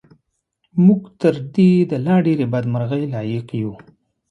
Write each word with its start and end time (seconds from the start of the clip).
موږ 0.85 1.01
تر 1.21 1.35
دې 1.55 1.71
د 1.91 1.93
لا 2.05 2.15
ډېرې 2.25 2.45
بدمرغۍ 2.53 3.03
لایق 3.13 3.47
یو. 3.61 3.73